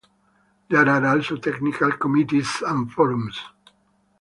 [0.69, 3.39] There are also technical committees and forums.